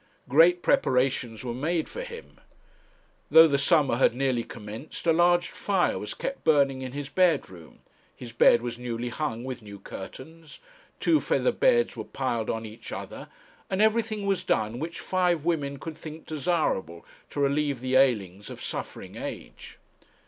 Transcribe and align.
Great 0.27 0.63
preparations 0.63 1.43
were 1.43 1.53
made 1.53 1.87
for 1.87 2.01
him. 2.01 2.39
Though 3.29 3.47
the 3.47 3.59
summer 3.59 3.97
had 3.97 4.15
nearly 4.15 4.43
commenced, 4.43 5.05
a 5.05 5.13
large 5.13 5.49
fire 5.49 5.99
was 5.99 6.15
kept 6.15 6.43
burning 6.43 6.81
in 6.81 6.93
his 6.93 7.07
bedroom 7.07 7.81
his 8.15 8.31
bed 8.31 8.63
was 8.63 8.79
newly 8.79 9.09
hung 9.09 9.43
with 9.43 9.61
new 9.61 9.77
curtains; 9.77 10.57
two 10.99 11.19
feather 11.19 11.51
beds 11.51 11.95
were 11.95 12.03
piled 12.03 12.49
on 12.49 12.65
each 12.65 12.91
other, 12.91 13.27
and 13.69 13.79
everything 13.79 14.25
was 14.25 14.43
done 14.43 14.79
which 14.79 14.99
five 14.99 15.45
women 15.45 15.77
could 15.77 15.99
think 15.99 16.25
desirable 16.25 17.05
to 17.29 17.39
relieve 17.39 17.79
the 17.79 17.95
ailings 17.95 18.49
of 18.49 18.59
suffering 18.59 19.17
age. 19.17 19.77